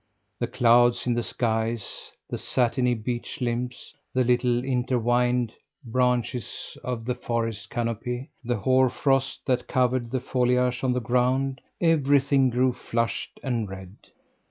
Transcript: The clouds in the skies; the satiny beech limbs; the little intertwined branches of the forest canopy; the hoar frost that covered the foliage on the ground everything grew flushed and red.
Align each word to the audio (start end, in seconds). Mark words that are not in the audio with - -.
The 0.39 0.47
clouds 0.47 1.05
in 1.05 1.13
the 1.13 1.21
skies; 1.21 2.11
the 2.27 2.39
satiny 2.39 2.95
beech 2.95 3.39
limbs; 3.39 3.93
the 4.15 4.23
little 4.23 4.63
intertwined 4.65 5.53
branches 5.85 6.75
of 6.83 7.05
the 7.05 7.13
forest 7.13 7.69
canopy; 7.69 8.31
the 8.43 8.57
hoar 8.57 8.89
frost 8.89 9.41
that 9.45 9.67
covered 9.67 10.09
the 10.09 10.19
foliage 10.19 10.83
on 10.83 10.93
the 10.93 11.01
ground 11.01 11.61
everything 11.79 12.49
grew 12.49 12.73
flushed 12.73 13.39
and 13.43 13.69
red. 13.69 13.93